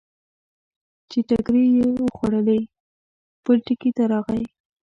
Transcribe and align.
چې 1.09 1.19
ټکرې 1.29 1.63
یې 1.75 1.85
وخوړلې، 2.05 2.59
خپل 3.39 3.55
ټکي 3.65 3.91
ته 3.97 4.03
راغی. 4.11 4.43